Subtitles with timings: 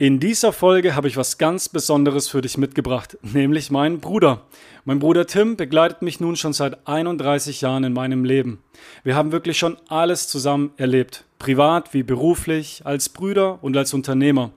[0.00, 4.42] In dieser Folge habe ich was ganz Besonderes für dich mitgebracht, nämlich meinen Bruder.
[4.84, 8.62] Mein Bruder Tim begleitet mich nun schon seit 31 Jahren in meinem Leben.
[9.02, 14.52] Wir haben wirklich schon alles zusammen erlebt, privat wie beruflich, als Brüder und als Unternehmer.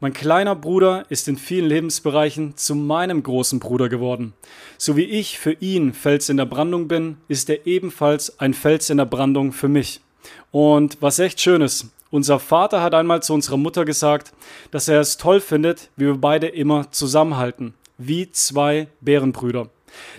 [0.00, 4.32] Mein kleiner Bruder ist in vielen Lebensbereichen zu meinem großen Bruder geworden.
[4.78, 8.88] So wie ich für ihn Fels in der Brandung bin, ist er ebenfalls ein Fels
[8.88, 10.00] in der Brandung für mich.
[10.50, 14.32] Und was echt schön ist, unser Vater hat einmal zu unserer Mutter gesagt,
[14.70, 19.68] dass er es toll findet, wie wir beide immer zusammenhalten, wie zwei Bärenbrüder.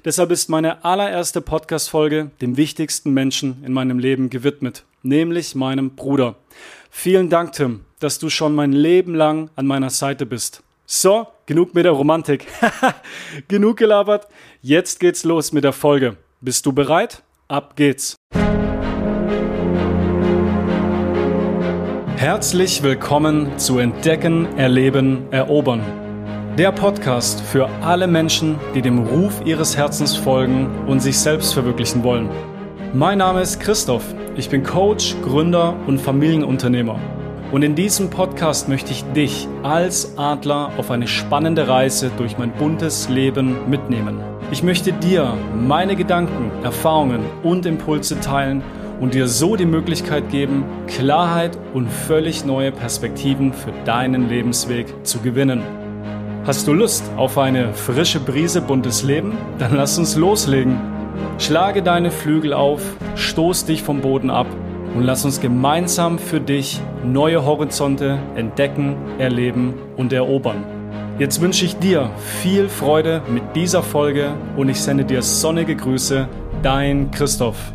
[0.06, 6.36] Deshalb ist meine allererste Podcast-Folge dem wichtigsten Menschen in meinem Leben gewidmet, nämlich meinem Bruder.
[6.90, 10.64] Vielen Dank, Tim, dass du schon mein Leben lang an meiner Seite bist.
[10.86, 12.48] So, genug mit der Romantik.
[13.48, 14.28] genug gelabert.
[14.62, 16.18] Jetzt geht's los mit der Folge.
[16.42, 17.22] Bist du bereit?
[17.48, 18.16] Ab geht's.
[22.20, 25.82] Herzlich willkommen zu Entdecken, Erleben, Erobern.
[26.58, 32.04] Der Podcast für alle Menschen, die dem Ruf ihres Herzens folgen und sich selbst verwirklichen
[32.04, 32.30] wollen.
[32.94, 34.04] Mein Name ist Christoph.
[34.36, 37.00] Ich bin Coach, Gründer und Familienunternehmer.
[37.54, 42.52] Und in diesem Podcast möchte ich dich als Adler auf eine spannende Reise durch mein
[42.52, 44.20] buntes Leben mitnehmen.
[44.52, 48.62] Ich möchte dir meine Gedanken, Erfahrungen und Impulse teilen
[49.00, 55.20] und dir so die Möglichkeit geben, Klarheit und völlig neue Perspektiven für deinen Lebensweg zu
[55.20, 55.62] gewinnen.
[56.46, 59.38] Hast du Lust auf eine frische Brise buntes Leben?
[59.60, 60.80] Dann lass uns loslegen.
[61.38, 62.82] Schlage deine Flügel auf,
[63.16, 64.48] stoß dich vom Boden ab
[64.96, 70.64] und lass uns gemeinsam für dich neue Horizonte entdecken, erleben und erobern.
[71.20, 72.10] Jetzt wünsche ich dir
[72.42, 76.28] viel Freude mit dieser Folge und ich sende dir sonnige Grüße,
[76.64, 77.74] dein Christoph.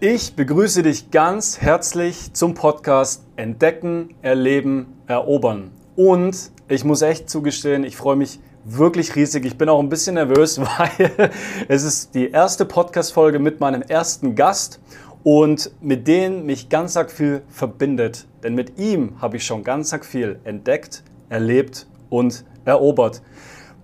[0.00, 5.72] Ich begrüße dich ganz herzlich zum Podcast Entdecken, Erleben, Erobern.
[5.96, 9.44] Und ich muss echt zugestehen, ich freue mich wirklich riesig.
[9.44, 11.32] Ich bin auch ein bisschen nervös, weil
[11.66, 14.78] es ist die erste Podcast-Folge mit meinem ersten Gast
[15.24, 18.28] und mit dem mich ganz arg viel verbindet.
[18.44, 23.20] Denn mit ihm habe ich schon ganz arg viel entdeckt, erlebt und erobert.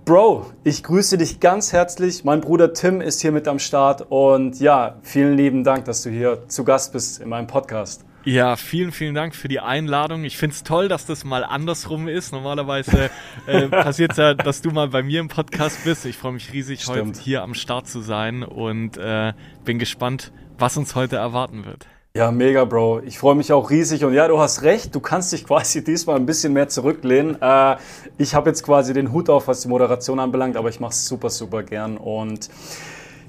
[0.05, 2.25] Bro, ich grüße dich ganz herzlich.
[2.25, 6.11] Mein Bruder Tim ist hier mit am Start und ja, vielen lieben Dank, dass du
[6.11, 8.05] hier zu Gast bist in meinem Podcast.
[8.25, 10.25] Ja, vielen, vielen Dank für die Einladung.
[10.25, 12.33] Ich finde es toll, dass das mal andersrum ist.
[12.33, 13.09] Normalerweise
[13.47, 16.05] äh, passiert es ja, dass du mal bei mir im Podcast bist.
[16.05, 17.17] Ich freue mich riesig, Stimmt.
[17.17, 19.33] heute hier am Start zu sein und äh,
[19.65, 21.87] bin gespannt, was uns heute erwarten wird.
[22.17, 23.01] Ja, mega, Bro.
[23.07, 24.05] Ich freue mich auch riesig.
[24.05, 27.43] Und ja, du hast recht, du kannst dich quasi diesmal ein bisschen mehr zurücklehnen.
[27.43, 27.75] Äh,
[28.19, 31.09] ich habe jetzt quasi den Hut auf, was die Moderation anbelangt, aber ich mache es
[31.09, 31.97] super, super gern.
[31.97, 32.51] Und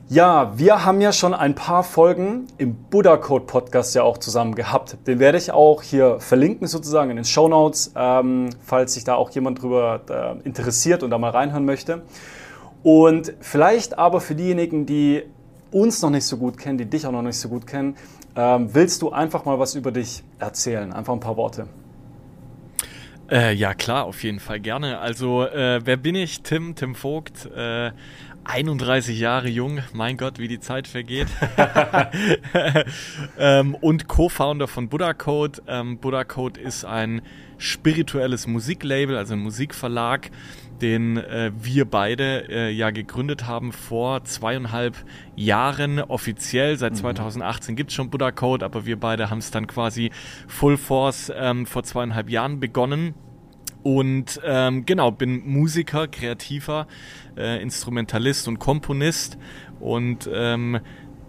[0.08, 4.54] ja, wir haben ja schon ein paar Folgen im Buddha Code Podcast ja auch zusammen
[4.54, 4.98] gehabt.
[5.08, 9.16] Den werde ich auch hier verlinken sozusagen in den Show Notes, ähm, falls sich da
[9.16, 12.04] auch jemand drüber äh, interessiert und da mal reinhören möchte.
[12.84, 15.24] Und vielleicht aber für diejenigen, die
[15.72, 17.96] uns noch nicht so gut kennen, die dich auch noch nicht so gut kennen,
[18.36, 20.92] ähm, willst du einfach mal was über dich erzählen?
[20.94, 21.68] Einfach ein paar Worte.
[23.30, 25.00] Äh, ja, klar, auf jeden Fall gerne.
[25.00, 26.42] Also, äh, wer bin ich?
[26.42, 27.92] Tim, Tim Vogt, äh,
[28.44, 31.28] 31 Jahre jung, mein Gott, wie die Zeit vergeht.
[33.40, 35.64] ähm, und Co-Founder von Buddha Code.
[35.68, 37.22] Ähm, Buddha Code ist ein
[37.58, 40.30] spirituelles Musiklabel, also ein Musikverlag,
[40.82, 44.96] den äh, wir beide äh, ja gegründet haben vor zweieinhalb
[45.36, 46.78] Jahren offiziell.
[46.78, 47.76] Seit 2018 mhm.
[47.78, 50.12] gibt es schon Buddha Code, aber wir beide haben es dann quasi
[50.48, 53.14] Full Force ähm, vor zweieinhalb Jahren begonnen.
[53.84, 56.88] Und ähm, genau, bin Musiker, Kreativer,
[57.38, 59.38] äh, Instrumentalist und Komponist
[59.80, 60.80] und ähm,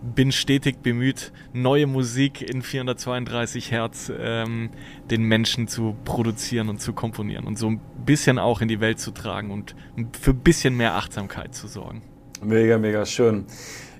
[0.02, 4.70] bin stetig bemüht, neue Musik in 432 Hertz ähm,
[5.10, 8.98] den Menschen zu produzieren und zu komponieren und so ein bisschen auch in die Welt
[8.98, 9.74] zu tragen und
[10.18, 12.02] für ein bisschen mehr Achtsamkeit zu sorgen.
[12.42, 13.46] Mega, mega schön.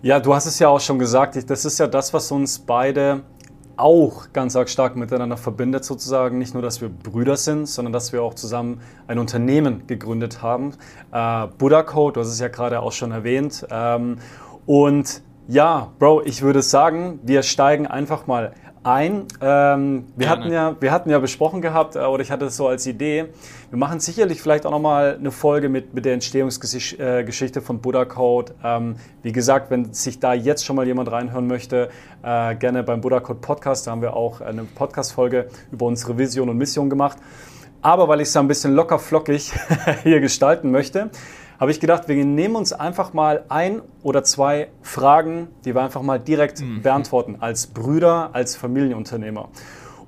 [0.02, 3.22] Ja, du hast es ja auch schon gesagt, das ist ja das, was uns beide
[3.76, 6.38] auch ganz stark miteinander verbindet sozusagen.
[6.38, 10.72] Nicht nur, dass wir Brüder sind, sondern dass wir auch zusammen ein Unternehmen gegründet haben.
[11.12, 13.66] Äh, Buddha Code, du hast es ja gerade auch schon erwähnt.
[13.70, 14.18] Ähm,
[14.66, 18.52] und ja, Bro, ich würde sagen, wir steigen einfach mal
[18.86, 19.26] ein.
[19.40, 22.68] Ähm, wir, hatten ja, wir hatten ja besprochen gehabt, äh, oder ich hatte es so
[22.68, 23.26] als Idee,
[23.70, 28.04] wir machen sicherlich vielleicht auch nochmal eine Folge mit, mit der Entstehungsgeschichte äh, von Buddha
[28.04, 28.54] Code.
[28.62, 31.90] Ähm, wie gesagt, wenn sich da jetzt schon mal jemand reinhören möchte,
[32.22, 36.48] äh, gerne beim Buddha Code Podcast, da haben wir auch eine Podcast-Folge über unsere Vision
[36.48, 37.18] und Mission gemacht.
[37.82, 39.52] Aber weil ich es ein bisschen locker flockig
[40.04, 41.10] hier gestalten möchte,
[41.58, 46.02] habe ich gedacht, wir nehmen uns einfach mal ein oder zwei Fragen, die wir einfach
[46.02, 46.82] mal direkt mhm.
[46.82, 49.48] beantworten, als Brüder, als Familienunternehmer.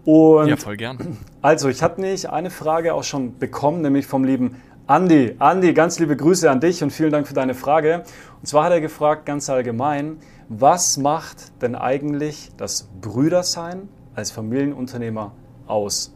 [0.05, 1.19] Und ja, voll gern.
[1.43, 4.56] Also, ich hatte nicht eine Frage auch schon bekommen, nämlich vom lieben
[4.87, 5.37] Andi.
[5.39, 8.05] Andi, ganz liebe Grüße an dich und vielen Dank für deine Frage.
[8.41, 10.17] Und zwar hat er gefragt, ganz allgemein,
[10.49, 15.33] was macht denn eigentlich das Brüdersein als Familienunternehmer
[15.67, 16.15] aus?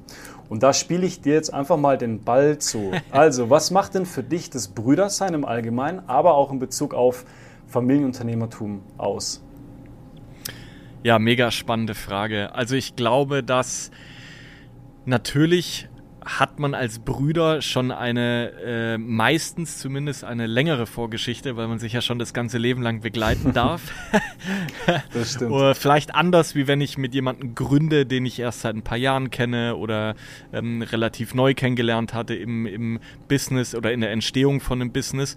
[0.49, 2.93] Und da spiele ich dir jetzt einfach mal den Ball zu.
[3.11, 7.25] Also, was macht denn für dich das Brüdersein im Allgemeinen, aber auch in Bezug auf
[7.69, 9.43] Familienunternehmertum aus?
[11.03, 12.55] Ja, mega spannende Frage.
[12.55, 13.91] Also ich glaube, dass
[15.05, 15.89] natürlich
[16.24, 21.92] hat man als Brüder schon eine, äh, meistens zumindest eine längere Vorgeschichte, weil man sich
[21.92, 23.82] ja schon das ganze Leben lang begleiten darf.
[25.12, 25.50] das stimmt.
[25.50, 28.98] oder vielleicht anders, wie wenn ich mit jemandem gründe, den ich erst seit ein paar
[28.98, 30.14] Jahren kenne oder
[30.52, 35.34] ähm, relativ neu kennengelernt hatte im, im Business oder in der Entstehung von einem Business.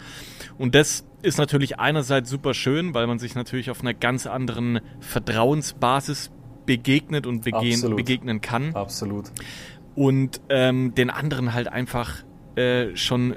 [0.57, 4.81] Und das ist natürlich einerseits super schön, weil man sich natürlich auf einer ganz anderen
[4.99, 6.31] Vertrauensbasis
[6.65, 8.73] begegnet und bege begegnen kann.
[8.73, 9.31] Absolut
[9.95, 12.24] und ähm, den anderen halt einfach
[12.56, 13.36] äh, schon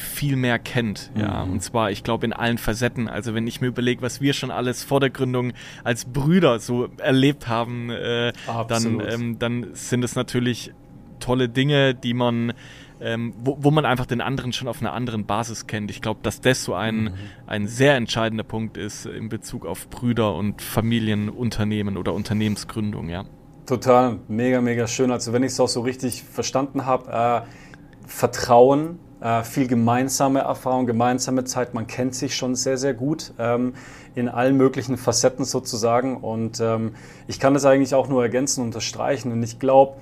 [0.00, 1.44] viel mehr kennt, ja.
[1.44, 1.52] Mhm.
[1.52, 3.08] Und zwar, ich glaube, in allen Facetten.
[3.08, 5.52] Also wenn ich mir überlege, was wir schon alles vor der Gründung
[5.84, 8.32] als Brüder so erlebt haben, äh,
[8.68, 10.72] dann, ähm, dann sind es natürlich
[11.20, 12.54] tolle Dinge, die man,
[13.00, 15.90] ähm, wo, wo man einfach den anderen schon auf einer anderen Basis kennt.
[15.90, 17.12] Ich glaube, dass das so ein, mhm.
[17.46, 23.24] ein sehr entscheidender Punkt ist in Bezug auf Brüder und Familienunternehmen oder Unternehmensgründung, ja.
[23.70, 25.12] Total, mega, mega schön.
[25.12, 30.86] Also wenn ich es auch so richtig verstanden habe, äh, Vertrauen, äh, viel gemeinsame Erfahrung,
[30.86, 33.74] gemeinsame Zeit, man kennt sich schon sehr, sehr gut ähm,
[34.16, 36.16] in allen möglichen Facetten sozusagen.
[36.16, 36.96] Und ähm,
[37.28, 39.30] ich kann das eigentlich auch nur ergänzen, unterstreichen.
[39.30, 39.98] Und ich glaube,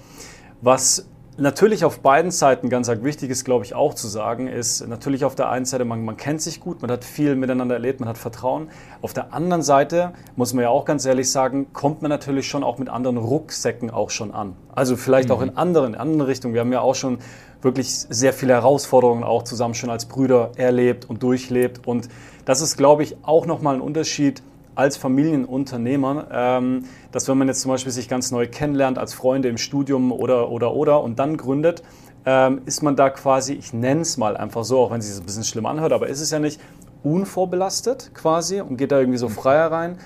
[0.62, 1.06] was
[1.40, 5.24] Natürlich auf beiden Seiten ganz arg wichtig ist, glaube ich, auch zu sagen, ist natürlich
[5.24, 8.08] auf der einen Seite, man, man kennt sich gut, man hat viel miteinander erlebt, man
[8.08, 8.70] hat Vertrauen.
[9.02, 12.64] Auf der anderen Seite, muss man ja auch ganz ehrlich sagen, kommt man natürlich schon
[12.64, 14.56] auch mit anderen Rucksäcken auch schon an.
[14.74, 15.34] Also vielleicht mhm.
[15.36, 16.54] auch in anderen, in anderen Richtungen.
[16.54, 17.18] Wir haben ja auch schon
[17.62, 21.86] wirklich sehr viele Herausforderungen auch zusammen schon als Brüder erlebt und durchlebt.
[21.86, 22.08] Und
[22.46, 24.42] das ist, glaube ich, auch nochmal ein Unterschied
[24.78, 29.48] als Familienunternehmer, ähm, dass wenn man jetzt zum Beispiel sich ganz neu kennenlernt als Freunde
[29.48, 31.82] im Studium oder oder oder und dann gründet,
[32.24, 35.20] ähm, ist man da quasi, ich nenne es mal einfach so, auch wenn es sich
[35.20, 36.60] ein bisschen schlimm anhört, aber ist es ja nicht
[37.02, 39.98] unvorbelastet quasi und geht da irgendwie so freier rein.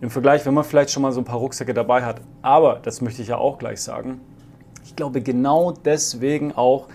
[0.00, 2.20] Im Vergleich, wenn man vielleicht schon mal so ein paar Rucksäcke dabei hat.
[2.42, 4.20] Aber, das möchte ich ja auch gleich sagen,
[4.84, 6.88] ich glaube genau deswegen auch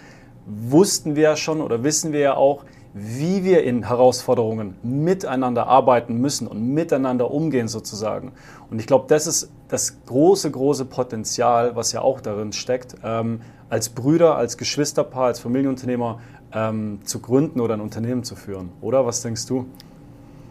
[0.45, 6.15] wussten wir ja schon oder wissen wir ja auch, wie wir in Herausforderungen miteinander arbeiten
[6.15, 8.33] müssen und miteinander umgehen sozusagen.
[8.69, 13.41] Und ich glaube, das ist das große, große Potenzial, was ja auch darin steckt, ähm,
[13.69, 16.19] als Brüder, als Geschwisterpaar, als Familienunternehmer
[16.53, 18.69] ähm, zu gründen oder ein Unternehmen zu führen.
[18.81, 19.67] Oder was denkst du?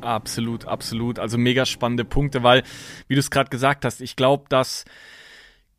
[0.00, 1.19] Absolut, absolut.
[1.19, 2.62] Also mega spannende Punkte, weil,
[3.08, 4.87] wie du es gerade gesagt hast, ich glaube, dass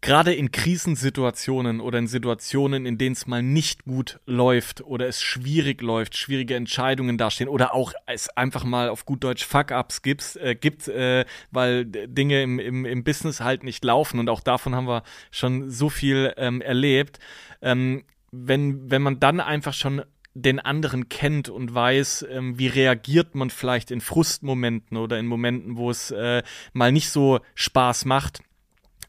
[0.01, 5.21] gerade in Krisensituationen oder in Situationen, in denen es mal nicht gut läuft oder es
[5.21, 10.35] schwierig läuft, schwierige Entscheidungen dastehen oder auch es einfach mal auf gut Deutsch Fuck-ups gibt,
[10.37, 14.75] äh, gibt äh, weil Dinge im, im, im Business halt nicht laufen und auch davon
[14.75, 17.19] haben wir schon so viel ähm, erlebt.
[17.61, 20.01] Ähm, wenn, wenn man dann einfach schon
[20.33, 25.75] den anderen kennt und weiß, ähm, wie reagiert man vielleicht in Frustmomenten oder in Momenten,
[25.75, 26.41] wo es äh,
[26.73, 28.41] mal nicht so Spaß macht,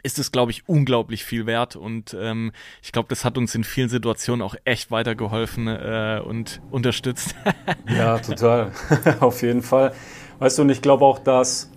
[0.03, 1.77] ist es, glaube ich, unglaublich viel wert.
[1.77, 2.53] Und ähm,
[2.83, 7.35] ich glaube, das hat uns in vielen Situationen auch echt weitergeholfen äh, und unterstützt.
[7.89, 8.73] ja, total.
[9.21, 9.93] Auf jeden Fall.
[10.39, 11.71] Weißt du, und ich glaube auch, dass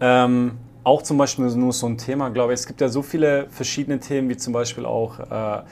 [0.00, 3.48] ähm, auch zum Beispiel nur so ein Thema, glaube ich, es gibt ja so viele
[3.50, 5.62] verschiedene Themen, wie zum Beispiel auch äh,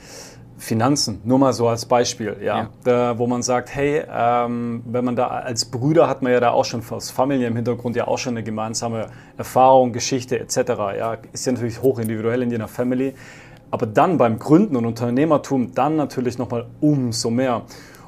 [0.65, 2.69] Finanzen, nur mal so als Beispiel, ja, ja.
[2.83, 6.49] Da, wo man sagt, hey, ähm, wenn man da als Brüder hat man ja da
[6.51, 10.57] auch schon aus Familie im Hintergrund ja auch schon eine gemeinsame Erfahrung, Geschichte etc.
[10.97, 13.13] Ja, ist ja natürlich hoch individuell in jener Family,
[13.69, 17.61] aber dann beim Gründen und Unternehmertum dann natürlich nochmal umso mehr.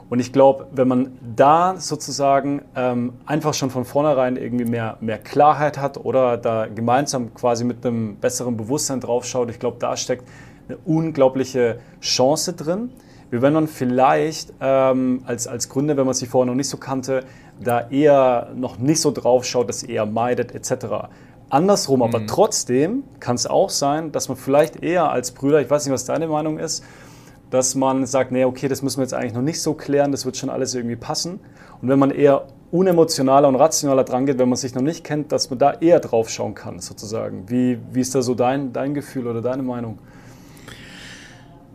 [0.10, 5.20] Und ich glaube, wenn man da sozusagen ähm, einfach schon von vornherein irgendwie mehr, mehr
[5.20, 10.24] Klarheit hat oder da gemeinsam quasi mit einem besseren Bewusstsein draufschaut, ich glaube, da steckt
[10.68, 12.90] eine unglaubliche Chance drin.
[13.30, 16.78] Wie wenn man vielleicht ähm, als, als Gründer, wenn man sich vorher noch nicht so
[16.78, 17.24] kannte,
[17.60, 21.10] da eher noch nicht so drauf schaut, das eher meidet etc.
[21.50, 22.04] Andersrum, mhm.
[22.04, 25.94] aber trotzdem kann es auch sein, dass man vielleicht eher als Brüder, ich weiß nicht,
[25.94, 26.84] was deine Meinung ist,
[27.50, 30.26] dass man sagt, nee, okay, das müssen wir jetzt eigentlich noch nicht so klären, das
[30.26, 31.40] wird schon alles irgendwie passen.
[31.82, 35.32] Und wenn man eher unemotionaler und rationaler dran geht, wenn man sich noch nicht kennt,
[35.32, 37.50] dass man da eher drauf schauen kann, sozusagen.
[37.50, 40.00] Wie, wie ist da so dein, dein Gefühl oder deine Meinung?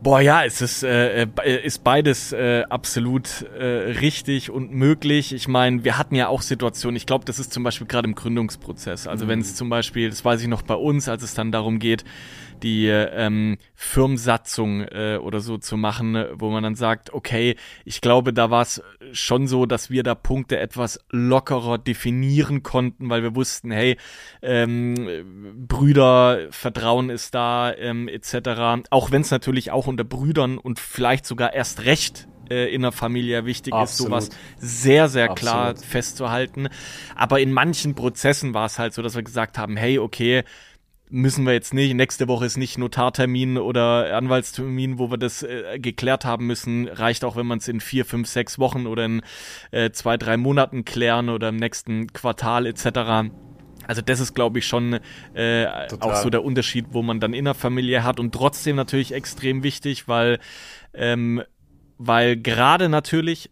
[0.02, 3.64] Boah, ja, es ist, äh, äh, ist beides äh, absolut äh,
[4.00, 5.32] richtig und möglich.
[5.32, 8.16] Ich meine, wir hatten ja auch Situationen, ich glaube, das ist zum Beispiel gerade im
[8.16, 9.06] Gründungsprozess.
[9.06, 9.28] Also mhm.
[9.28, 12.04] wenn es zum Beispiel, das weiß ich noch bei uns, als es dann darum geht,
[12.62, 18.32] die ähm, Firmensatzung äh, oder so zu machen, wo man dann sagt, okay, ich glaube,
[18.32, 23.34] da war es schon so, dass wir da Punkte etwas lockerer definieren konnten, weil wir
[23.34, 23.96] wussten, hey,
[24.42, 28.86] ähm, Brüder, Vertrauen ist da, ähm, etc.
[28.90, 32.92] Auch wenn es natürlich auch unter Brüdern und vielleicht sogar erst recht äh, in der
[32.92, 34.18] Familie wichtig Absolut.
[34.18, 35.52] ist, sowas sehr, sehr Absolut.
[35.52, 36.68] klar festzuhalten.
[37.16, 40.44] Aber in manchen Prozessen war es halt so, dass wir gesagt haben, hey, okay,
[41.12, 41.94] müssen wir jetzt nicht.
[41.94, 46.88] Nächste Woche ist nicht Notartermin oder Anwaltstermin, wo wir das äh, geklärt haben müssen.
[46.88, 49.22] Reicht auch, wenn man es in vier, fünf, sechs Wochen oder in
[49.70, 53.30] äh, zwei, drei Monaten klären oder im nächsten Quartal etc.
[53.86, 55.00] Also das ist, glaube ich, schon
[55.34, 55.66] äh,
[56.00, 59.62] auch so der Unterschied, wo man dann in der Familie hat und trotzdem natürlich extrem
[59.62, 60.38] wichtig, weil
[60.94, 61.42] ähm,
[61.98, 63.50] weil gerade natürlich,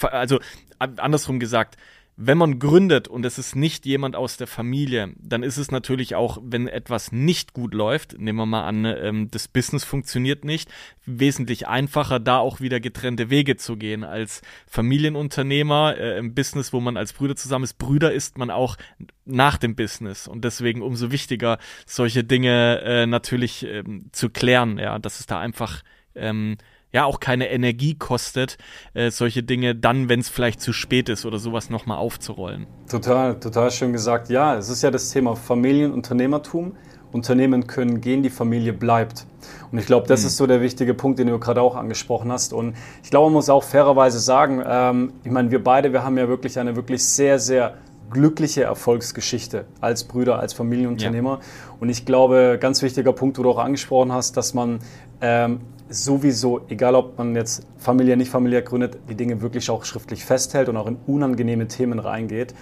[0.00, 0.38] also
[0.78, 1.76] andersrum gesagt,
[2.24, 6.14] wenn man gründet und es ist nicht jemand aus der Familie, dann ist es natürlich
[6.14, 10.70] auch, wenn etwas nicht gut läuft, nehmen wir mal an, ähm, das Business funktioniert nicht,
[11.04, 14.04] wesentlich einfacher, da auch wieder getrennte Wege zu gehen.
[14.04, 18.76] Als Familienunternehmer äh, im Business, wo man als Brüder zusammen ist, Brüder ist man auch
[19.24, 24.98] nach dem Business und deswegen umso wichtiger, solche Dinge äh, natürlich ähm, zu klären, ja,
[25.00, 25.82] dass es da einfach
[26.14, 26.56] ähm,
[26.92, 28.58] ja auch keine Energie kostet,
[28.94, 32.66] äh, solche Dinge dann, wenn es vielleicht zu spät ist oder sowas nochmal aufzurollen.
[32.88, 34.28] Total, total schön gesagt.
[34.28, 36.76] Ja, es ist ja das Thema Familienunternehmertum.
[37.12, 39.26] Unternehmen können gehen, die Familie bleibt.
[39.70, 40.26] Und ich glaube, das mhm.
[40.28, 42.52] ist so der wichtige Punkt, den du gerade auch angesprochen hast.
[42.52, 46.16] Und ich glaube, man muss auch fairerweise sagen, ähm, ich meine, wir beide, wir haben
[46.16, 47.74] ja wirklich eine wirklich sehr, sehr
[48.10, 51.40] glückliche Erfolgsgeschichte als Brüder, als Familienunternehmer.
[51.40, 51.76] Ja.
[51.80, 54.80] Und ich glaube, ganz wichtiger Punkt, wo du auch angesprochen hast, dass man
[55.20, 55.60] ähm,
[55.92, 60.68] sowieso, egal ob man jetzt familiär, nicht familiär gründet, die Dinge wirklich auch schriftlich festhält
[60.68, 62.54] und auch in unangenehme Themen reingeht.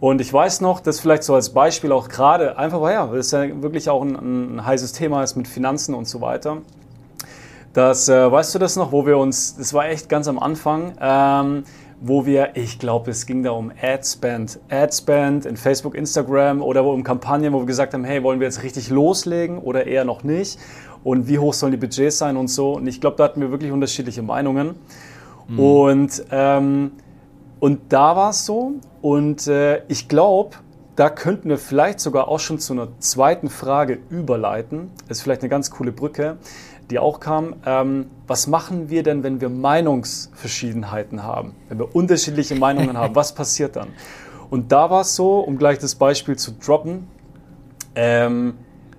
[0.00, 3.30] Und ich weiß noch, dass vielleicht so als Beispiel auch gerade, einfach weil ja, das
[3.32, 6.58] ja wirklich auch ein, ein, heißes Thema ist mit Finanzen und so weiter.
[7.74, 10.94] Das, äh, weißt du das noch, wo wir uns, das war echt ganz am Anfang,
[11.00, 11.64] ähm,
[12.00, 17.04] wo wir, ich glaube, es ging da um Adspend, Adspend in Facebook, Instagram oder um
[17.04, 20.58] Kampagnen, wo wir gesagt haben, hey, wollen wir jetzt richtig loslegen oder eher noch nicht?
[21.04, 22.74] Und wie hoch sollen die Budgets sein und so.
[22.74, 24.74] Und ich glaube, da hatten wir wirklich unterschiedliche Meinungen.
[25.48, 25.58] Mhm.
[25.58, 26.92] Und, ähm,
[27.58, 28.72] und da war es so.
[29.02, 30.56] Und äh, ich glaube,
[30.96, 34.90] da könnten wir vielleicht sogar auch schon zu einer zweiten Frage überleiten.
[35.08, 36.36] Das ist vielleicht eine ganz coole Brücke,
[36.90, 37.54] die auch kam.
[37.64, 41.54] Ähm, was machen wir denn, wenn wir Meinungsverschiedenheiten haben?
[41.68, 43.88] Wenn wir unterschiedliche Meinungen haben, was passiert dann?
[44.50, 47.06] Und da war es so, um gleich das Beispiel zu droppen,
[47.94, 48.54] ähm,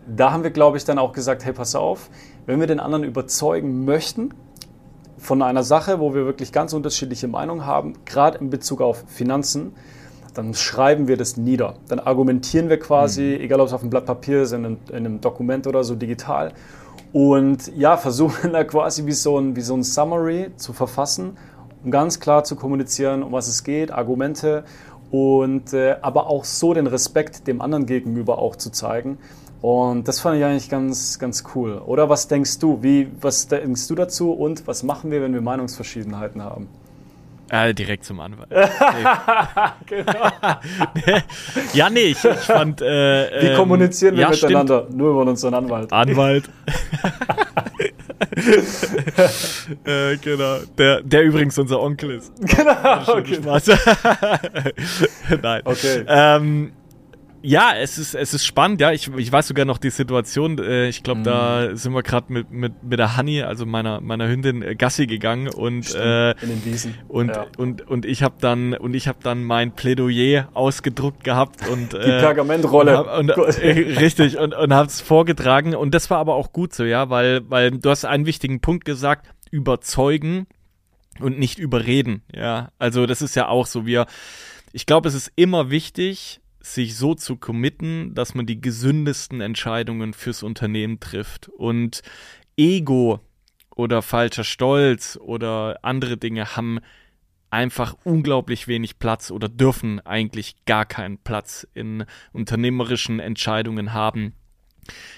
[0.07, 2.09] da haben wir, glaube ich, dann auch gesagt, hey, pass auf,
[2.45, 4.33] wenn wir den anderen überzeugen möchten
[5.17, 9.73] von einer Sache, wo wir wirklich ganz unterschiedliche Meinungen haben, gerade in Bezug auf Finanzen,
[10.33, 11.75] dann schreiben wir das nieder.
[11.87, 13.43] Dann argumentieren wir quasi, mhm.
[13.43, 15.95] egal ob es auf einem Blatt Papier ist, in einem, in einem Dokument oder so
[15.95, 16.53] digital.
[17.13, 21.37] Und ja, versuchen da quasi wie so, ein, wie so ein Summary zu verfassen,
[21.83, 24.63] um ganz klar zu kommunizieren, um was es geht, Argumente
[25.11, 29.17] und äh, aber auch so den Respekt dem anderen gegenüber auch zu zeigen.
[29.61, 31.77] Und das fand ich eigentlich ganz, ganz cool.
[31.85, 32.81] Oder was denkst du?
[32.81, 36.67] Wie, was denkst du dazu und was machen wir, wenn wir Meinungsverschiedenheiten haben?
[37.51, 38.49] Äh, direkt zum Anwalt.
[39.85, 40.13] genau.
[41.73, 42.81] ja, nee, ich, ich fand.
[42.81, 44.83] Äh, Wie ähm, kommunizieren wir ja, miteinander?
[44.85, 44.97] Stimmt.
[44.97, 45.91] Nur über unseren Anwalt.
[45.91, 46.49] Anwalt.
[49.83, 50.59] äh, genau.
[50.77, 52.31] Der, der übrigens unser Onkel ist.
[52.39, 53.17] Genau.
[53.17, 53.39] Okay.
[55.41, 55.61] Nein.
[55.65, 56.05] Okay.
[56.07, 56.71] Ähm,
[57.43, 58.91] ja, es ist, es ist spannend, ja.
[58.91, 60.59] Ich, ich weiß sogar noch die Situation.
[60.59, 61.23] Äh, ich glaube, mhm.
[61.23, 65.07] da sind wir gerade mit, mit, mit der Honey, also meiner, meiner Hündin, äh, Gassi
[65.07, 66.97] gegangen und äh, in den Wiesen.
[67.07, 67.47] Und, ja.
[67.57, 71.97] und, und ich habe dann und ich habe dann mein Plädoyer ausgedruckt gehabt und die
[71.97, 73.03] äh, Pergamentrolle.
[73.03, 75.75] Und, und äh, richtig und, und habe es vorgetragen.
[75.75, 78.85] Und das war aber auch gut so, ja, weil, weil du hast einen wichtigen Punkt
[78.85, 80.47] gesagt, überzeugen
[81.19, 82.23] und nicht überreden.
[82.33, 83.85] Ja, also das ist ja auch so.
[83.85, 84.05] Wir,
[84.73, 90.13] ich glaube, es ist immer wichtig, sich so zu committen, dass man die gesündesten Entscheidungen
[90.13, 91.49] fürs Unternehmen trifft.
[91.49, 92.01] Und
[92.57, 93.19] Ego
[93.75, 96.79] oder falscher Stolz oder andere Dinge haben
[97.49, 104.33] einfach unglaublich wenig Platz oder dürfen eigentlich gar keinen Platz in unternehmerischen Entscheidungen haben.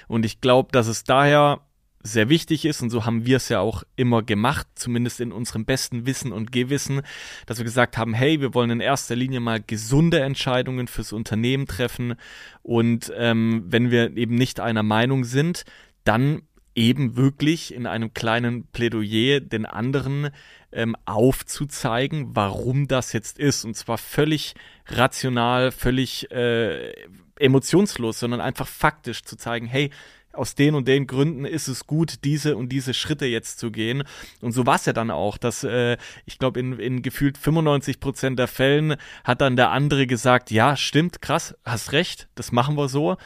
[0.07, 1.61] Und ich glaube, dass es daher
[2.03, 5.65] sehr wichtig ist und so haben wir es ja auch immer gemacht, zumindest in unserem
[5.65, 7.01] besten Wissen und Gewissen,
[7.45, 11.65] dass wir gesagt haben, hey, wir wollen in erster Linie mal gesunde Entscheidungen fürs Unternehmen
[11.65, 12.15] treffen
[12.61, 15.63] und ähm, wenn wir eben nicht einer Meinung sind,
[16.03, 16.41] dann
[16.75, 20.29] eben wirklich in einem kleinen Plädoyer den anderen
[20.71, 23.63] ähm, aufzuzeigen, warum das jetzt ist.
[23.63, 24.55] Und zwar völlig
[24.87, 26.93] rational, völlig äh,
[27.39, 29.91] emotionslos, sondern einfach faktisch zu zeigen, hey,
[30.33, 34.03] aus den und den Gründen ist es gut, diese und diese Schritte jetzt zu gehen.
[34.41, 37.99] Und so war es ja dann auch, dass äh, ich glaube, in, in gefühlt 95
[37.99, 42.75] Prozent der Fällen hat dann der andere gesagt, ja, stimmt, krass, hast recht, das machen
[42.75, 43.17] wir so.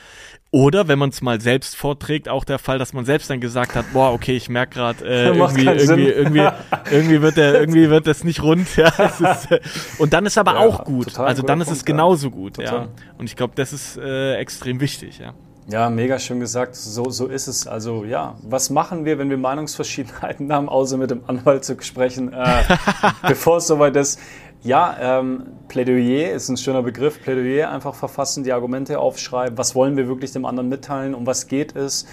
[0.52, 3.76] Oder wenn man es mal selbst vorträgt, auch der Fall, dass man selbst dann gesagt
[3.76, 6.48] hat, boah, okay, ich merke gerade, äh, irgendwie, irgendwie, irgendwie,
[6.92, 8.76] irgendwie wird der, irgendwie wird das nicht rund.
[8.78, 9.60] Ja, ist, äh,
[9.98, 11.18] und dann ist aber ja, auch gut.
[11.20, 12.56] Also dann ist Punkt, es genauso gut.
[12.56, 12.74] Total.
[12.74, 12.90] Ja.
[13.18, 15.20] Und ich glaube, das ist äh, extrem wichtig.
[15.20, 15.34] Ja.
[15.70, 16.78] Ja, mega schön gesagt.
[16.78, 17.68] So, so ist es.
[17.68, 22.32] Also ja, was machen wir, wenn wir Meinungsverschiedenheiten haben, außer mit dem Anwalt zu sprechen,
[22.32, 22.64] äh,
[23.28, 24.18] bevor es soweit ist?
[24.64, 27.22] Ja, ähm, Plädoyer ist ein schöner Begriff.
[27.22, 29.58] Plädoyer einfach verfassen, die Argumente aufschreiben.
[29.58, 31.14] Was wollen wir wirklich dem anderen mitteilen?
[31.14, 32.08] Um was geht es?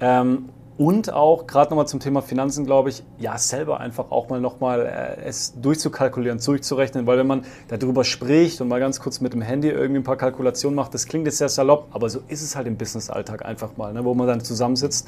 [0.00, 4.40] Ähm, und auch, gerade nochmal zum Thema Finanzen, glaube ich, ja, selber einfach auch mal
[4.40, 9.34] nochmal äh, es durchzukalkulieren, durchzurechnen, weil wenn man darüber spricht und mal ganz kurz mit
[9.34, 12.42] dem Handy irgendwie ein paar Kalkulationen macht, das klingt jetzt sehr salopp, aber so ist
[12.42, 15.06] es halt im Business-Alltag einfach mal, ne, wo man dann zusammensitzt,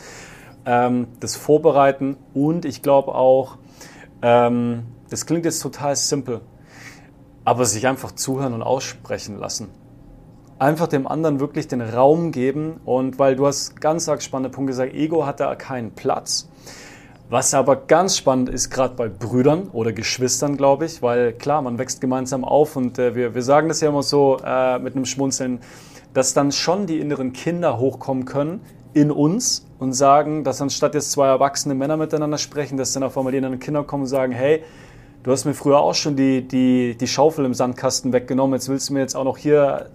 [0.67, 3.57] ähm, das Vorbereiten und ich glaube auch,
[4.21, 6.43] ähm, das klingt jetzt total simpel,
[7.45, 9.69] aber sich einfach zuhören und aussprechen lassen
[10.65, 12.81] einfach dem anderen wirklich den Raum geben.
[12.85, 16.49] Und weil du hast ganz arg spannende Punkte gesagt, Ego hat da keinen Platz.
[17.31, 21.79] Was aber ganz spannend ist, gerade bei Brüdern oder Geschwistern, glaube ich, weil klar, man
[21.79, 25.05] wächst gemeinsam auf und äh, wir, wir sagen das ja immer so äh, mit einem
[25.05, 25.61] Schmunzeln,
[26.13, 28.61] dass dann schon die inneren Kinder hochkommen können
[28.93, 33.17] in uns und sagen, dass anstatt jetzt zwei erwachsene Männer miteinander sprechen, dass dann auf
[33.17, 34.63] einmal die inneren Kinder kommen und sagen, hey,
[35.23, 38.91] du hast mir früher auch schon die, die, die Schaufel im Sandkasten weggenommen, jetzt willst
[38.91, 39.91] du mir jetzt auch noch hier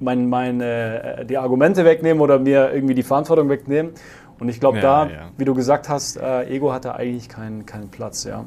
[0.00, 3.92] mein, meine, äh, die Argumente wegnehmen oder mir irgendwie die Verantwortung wegnehmen.
[4.38, 5.30] Und ich glaube, ja, da, ja.
[5.36, 8.44] wie du gesagt hast, äh, Ego hatte eigentlich keinen, keinen Platz, ja.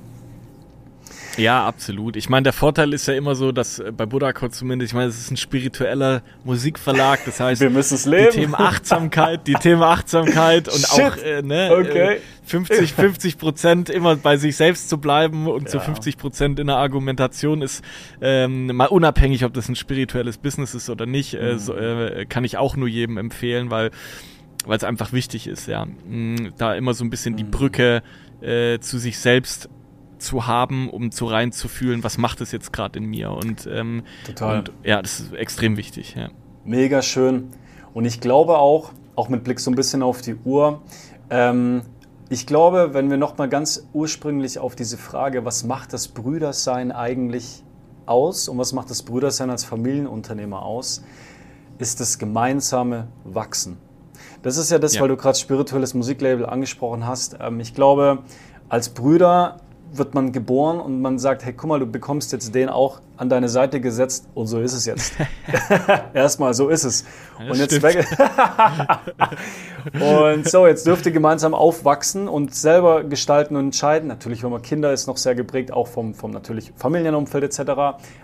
[1.38, 2.16] Ja, absolut.
[2.16, 5.10] Ich meine, der Vorteil ist ja immer so, dass äh, bei Budakot zumindest, ich meine,
[5.10, 8.32] es ist ein spiritueller Musikverlag, das heißt, wir müssen es leben.
[8.32, 11.02] Die Themen Achtsamkeit, die Themen Achtsamkeit und Shit.
[11.02, 12.18] auch äh, ne, okay.
[12.46, 15.70] 50, 50 Prozent immer bei sich selbst zu bleiben und ja.
[15.70, 17.84] zu 50 Prozent in der Argumentation ist
[18.22, 21.60] ähm, mal unabhängig, ob das ein spirituelles Business ist oder nicht, äh, mhm.
[21.60, 23.92] so, äh, kann ich auch nur jedem empfehlen, weil
[24.68, 27.52] weil es einfach wichtig ist, ja, mm, da immer so ein bisschen die mhm.
[27.52, 28.02] Brücke
[28.42, 29.70] äh, zu sich selbst
[30.18, 33.32] zu haben, um zu reinzufühlen, was macht es jetzt gerade in mir.
[33.32, 34.60] Und, ähm, Total.
[34.60, 36.16] Und, ja, das ist extrem wichtig.
[36.16, 36.30] Ja.
[36.64, 37.50] Mega schön.
[37.94, 40.82] Und ich glaube auch, auch mit Blick so ein bisschen auf die Uhr,
[41.30, 41.82] ähm,
[42.30, 47.64] ich glaube, wenn wir nochmal ganz ursprünglich auf diese Frage, was macht das Brüdersein eigentlich
[48.08, 51.04] aus und was macht das Brüdersein als Familienunternehmer aus,
[51.78, 53.78] ist das gemeinsame Wachsen.
[54.42, 55.02] Das ist ja das, ja.
[55.02, 57.38] weil du gerade spirituelles Musiklabel angesprochen hast.
[57.40, 58.20] Ähm, ich glaube,
[58.70, 59.58] als Brüder
[59.98, 63.30] wird man geboren und man sagt, hey, guck mal, du bekommst jetzt den auch an
[63.30, 65.14] deine Seite gesetzt und so ist es jetzt.
[66.14, 67.06] Erstmal, so ist es.
[67.40, 68.06] Ja, und jetzt weg.
[70.02, 74.08] und so, jetzt dürft ihr gemeinsam aufwachsen und selber gestalten und entscheiden.
[74.08, 77.72] Natürlich, wenn man Kinder ist, noch sehr geprägt, auch vom, vom natürlich Familienumfeld etc.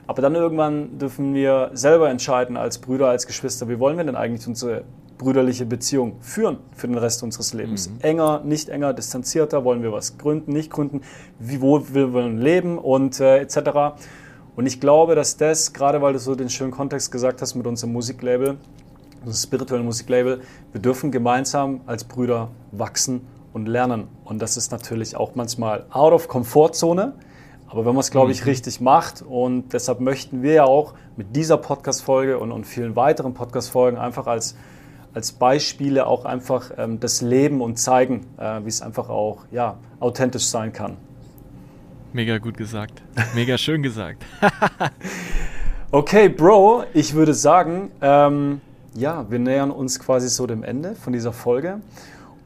[0.08, 4.16] Aber dann irgendwann dürfen wir selber entscheiden als Brüder, als Geschwister, wie wollen wir denn
[4.16, 4.84] eigentlich unsere
[5.22, 7.90] brüderliche Beziehung führen für den Rest unseres Lebens.
[7.90, 8.02] Mhm.
[8.02, 11.02] Enger, nicht enger, distanzierter, wollen wir was gründen, nicht gründen,
[11.38, 14.02] wie, wo wir wollen leben und äh, etc.
[14.56, 17.68] Und ich glaube, dass das, gerade weil du so den schönen Kontext gesagt hast mit
[17.68, 18.58] unserem Musiklabel,
[19.24, 23.22] unserem spirituellen Musiklabel, wir dürfen gemeinsam als Brüder wachsen
[23.54, 24.08] und lernen.
[24.26, 27.14] Und das ist natürlich auch manchmal out of Komfortzone.
[27.68, 28.50] Aber wenn man es, glaube ich, mhm.
[28.50, 33.36] richtig macht und deshalb möchten wir ja auch mit dieser Podcast-Folge und, und vielen weiteren
[33.36, 34.56] Podcast-Folgen einfach als
[35.14, 39.78] als Beispiele auch einfach ähm, das Leben und zeigen, äh, wie es einfach auch ja,
[40.00, 40.98] authentisch sein kann.
[42.14, 43.02] Mega gut gesagt.
[43.36, 44.26] Mega schön gesagt.
[45.92, 48.62] okay, Bro, ich würde sagen, ähm,
[48.94, 51.80] ja, wir nähern uns quasi so dem Ende von dieser Folge.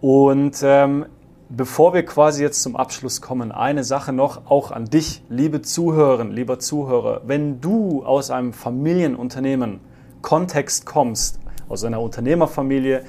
[0.01, 1.05] Und ähm,
[1.49, 6.25] bevor wir quasi jetzt zum Abschluss kommen, eine Sache noch auch an dich, liebe Zuhörer,
[6.25, 7.21] lieber Zuhörer.
[7.25, 9.79] Wenn du aus einem Familienunternehmen
[10.21, 13.03] Kontext kommst, aus einer Unternehmerfamilie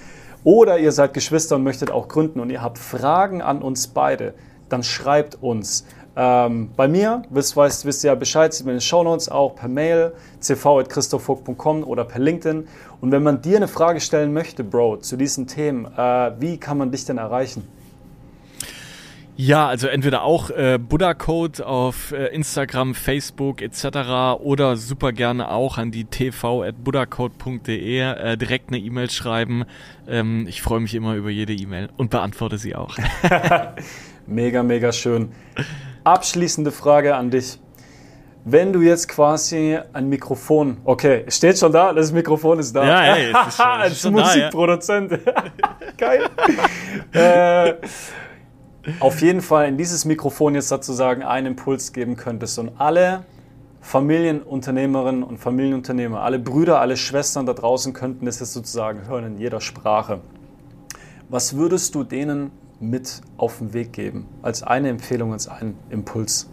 [0.44, 4.34] oder ihr seid Geschwister und möchtet auch gründen und ihr habt Fragen an uns beide,
[4.68, 5.84] dann schreibt uns.
[6.18, 9.54] Ähm, bei mir, wisst, weißt, wisst ihr ja Bescheid, sieht man in den Shownotes auch
[9.54, 12.66] per Mail, cv.christophoog.com oder per LinkedIn.
[13.02, 16.78] Und wenn man dir eine Frage stellen möchte, Bro, zu diesen Themen, äh, wie kann
[16.78, 17.68] man dich denn erreichen?
[19.38, 24.40] Ja, also entweder auch äh, Buddha Code auf äh, Instagram, Facebook etc.
[24.40, 29.64] oder super gerne auch an die tv@buddhacode.de äh, direkt eine E-Mail schreiben.
[30.08, 32.96] Ähm, ich freue mich immer über jede E-Mail und beantworte sie auch.
[34.26, 35.32] mega, mega schön.
[36.04, 37.58] Abschließende Frage an dich.
[38.46, 42.86] wenn du jetzt quasi ein Mikrofon, okay, steht schon da, das Mikrofon ist da.
[42.86, 44.26] Ja, es ist schon, Als ist schon da, ja.
[44.28, 45.18] Musikproduzent.
[45.98, 46.20] Geil.
[47.12, 47.74] äh,
[49.00, 53.24] auf jeden Fall in dieses Mikrofon jetzt sozusagen einen Impuls geben könntest und alle
[53.80, 59.38] Familienunternehmerinnen und Familienunternehmer, alle Brüder, alle Schwestern da draußen könnten das jetzt sozusagen hören in
[59.38, 60.20] jeder Sprache.
[61.28, 64.26] Was würdest du denen mit auf den Weg geben?
[64.42, 66.48] Als eine Empfehlung, als einen Impuls.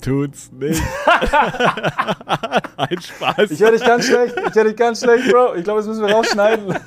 [0.00, 0.82] Tut's nicht.
[2.76, 3.50] Ein Spaß.
[3.50, 5.56] Ich höre dich ganz schlecht, ich höre dich ganz schlecht, Bro.
[5.56, 6.74] Ich glaube, das müssen wir rausschneiden.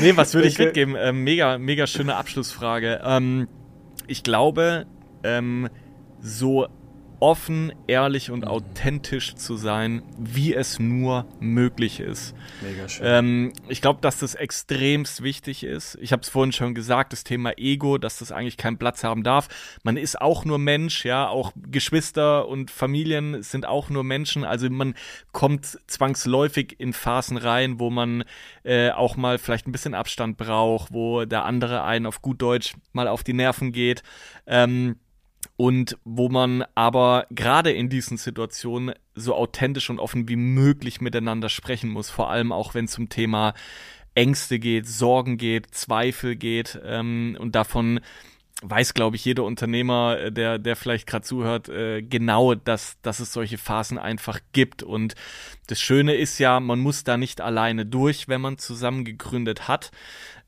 [0.00, 0.64] Nee, was würde ich Okay.
[0.66, 0.96] mitgeben?
[0.98, 3.00] Ähm, mega, mega schöne Abschlussfrage.
[3.04, 3.48] Ähm,
[4.06, 4.86] ich glaube,
[5.24, 5.68] ähm,
[6.20, 6.68] so
[7.20, 12.34] offen, ehrlich und authentisch zu sein, wie es nur möglich ist.
[12.62, 13.06] Mega schön.
[13.06, 15.98] Ähm, ich glaube, dass das extremst wichtig ist.
[16.00, 19.22] Ich habe es vorhin schon gesagt, das Thema Ego, dass das eigentlich keinen Platz haben
[19.22, 19.48] darf.
[19.82, 24.44] Man ist auch nur Mensch, ja, auch Geschwister und Familien sind auch nur Menschen.
[24.44, 24.94] Also man
[25.32, 28.24] kommt zwangsläufig in Phasen rein, wo man
[28.64, 32.74] äh, auch mal vielleicht ein bisschen Abstand braucht, wo der andere einen auf gut Deutsch
[32.92, 34.02] mal auf die Nerven geht.
[34.46, 34.96] Ähm,
[35.60, 41.50] und wo man aber gerade in diesen Situationen so authentisch und offen wie möglich miteinander
[41.50, 43.52] sprechen muss, vor allem auch wenn es zum Thema
[44.14, 48.00] Ängste geht, Sorgen geht, Zweifel geht ähm, und davon
[48.62, 53.20] weiß, glaube ich, jeder Unternehmer, äh, der, der vielleicht gerade zuhört, äh, genau, dass, dass
[53.20, 54.82] es solche Phasen einfach gibt.
[54.82, 55.14] Und
[55.66, 59.90] das Schöne ist ja, man muss da nicht alleine durch, wenn man zusammen gegründet hat.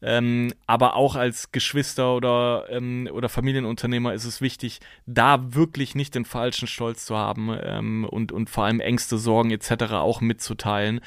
[0.05, 6.17] Ähm, aber auch als Geschwister oder, ähm, oder Familienunternehmer ist es wichtig, da wirklich nicht
[6.17, 9.93] den falschen Stolz zu haben ähm, und, und vor allem Ängste, Sorgen etc.
[9.93, 11.01] auch mitzuteilen.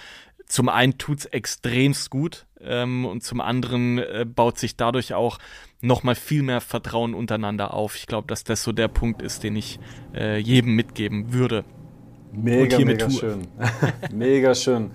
[0.47, 5.39] Zum einen tut's extremst gut ähm, und zum anderen äh, baut sich dadurch auch
[5.81, 7.95] nochmal viel mehr Vertrauen untereinander auf.
[7.95, 9.79] Ich glaube, dass das so der Punkt ist, den ich
[10.13, 11.63] äh, jedem mitgeben würde.
[12.31, 13.17] Mega, mega tue.
[13.17, 13.47] schön.
[14.11, 14.91] mega schön.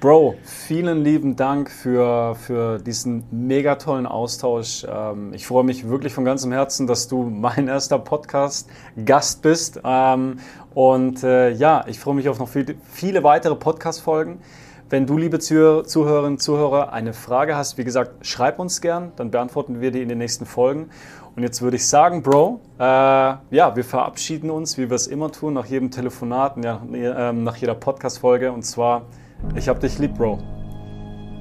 [0.00, 4.86] Bro, vielen lieben Dank für, für diesen mega tollen Austausch.
[4.88, 9.80] Ähm, ich freue mich wirklich von ganzem Herzen, dass du mein erster Podcast-Gast bist.
[9.82, 10.38] Ähm,
[10.72, 14.38] und äh, ja, ich freue mich auf noch viel, viele weitere Podcast-Folgen.
[14.90, 19.30] Wenn du, liebe Zuhör- Zuhörerinnen, Zuhörer, eine Frage hast, wie gesagt, schreib uns gern, dann
[19.30, 20.88] beantworten wir die in den nächsten Folgen.
[21.36, 25.30] Und jetzt würde ich sagen, Bro, äh, ja, wir verabschieden uns, wie wir es immer
[25.30, 28.50] tun, nach jedem Telefonat, ja, ähm, nach jeder Podcast-Folge.
[28.50, 29.02] Und zwar,
[29.54, 30.38] ich hab dich lieb, Bro.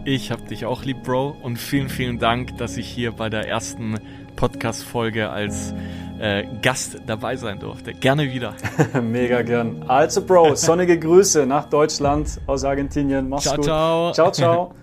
[0.04, 3.48] Ich hab dich auch lieb, Bro, und vielen, vielen Dank, dass ich hier bei der
[3.48, 3.96] ersten
[4.36, 5.74] Podcast-Folge als
[6.20, 7.94] äh, Gast dabei sein durfte.
[7.94, 8.54] Gerne wieder.
[9.02, 9.84] Mega gern.
[9.88, 13.30] Also, Bro, sonnige Grüße nach Deutschland, aus Argentinien.
[13.30, 13.66] Mach's Ciao, gut.
[13.66, 14.12] ciao.
[14.14, 14.74] Ciao, ciao.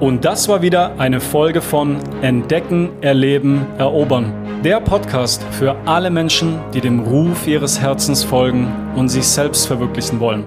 [0.00, 4.32] Und das war wieder eine Folge von Entdecken, Erleben, Erobern.
[4.62, 10.20] Der Podcast für alle Menschen, die dem Ruf ihres Herzens folgen und sich selbst verwirklichen
[10.20, 10.44] wollen.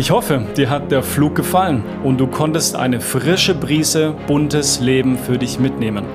[0.00, 5.18] Ich hoffe, dir hat der Flug gefallen und du konntest eine frische Brise buntes Leben
[5.18, 6.06] für dich mitnehmen.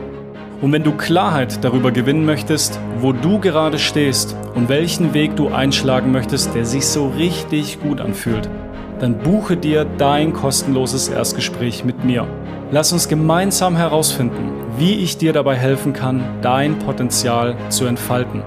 [0.60, 5.50] Und wenn du Klarheit darüber gewinnen möchtest, wo du gerade stehst und welchen Weg du
[5.50, 8.50] einschlagen möchtest, der sich so richtig gut anfühlt,
[9.00, 12.26] dann buche dir dein kostenloses Erstgespräch mit mir.
[12.72, 18.42] Lass uns gemeinsam herausfinden, wie ich dir dabei helfen kann, dein Potenzial zu entfalten.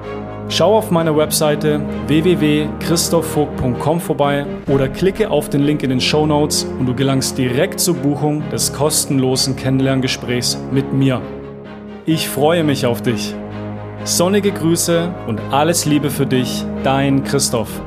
[0.51, 6.65] Schau auf meiner Webseite www.christophvogt.com vorbei oder klicke auf den Link in den Show Notes
[6.65, 11.21] und du gelangst direkt zur Buchung des kostenlosen Kennenlerngesprächs mit mir.
[12.07, 13.35] Ich freue mich auf dich.
[14.05, 17.83] Sonnige Grüße und alles Liebe für dich, dein Christoph.